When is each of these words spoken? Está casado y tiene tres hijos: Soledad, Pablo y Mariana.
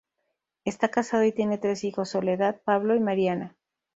Está 0.65 0.89
casado 0.89 1.25
y 1.25 1.31
tiene 1.31 1.59
tres 1.59 1.83
hijos: 1.83 2.09
Soledad, 2.09 2.59
Pablo 2.65 2.95
y 2.95 2.99
Mariana. 2.99 3.55